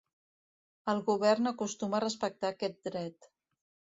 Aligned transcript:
El 0.93 1.01
govern 1.09 1.51
acostuma 1.51 1.97
a 1.97 2.01
respectar 2.05 2.51
aquest 2.53 2.79
dret. 2.91 3.29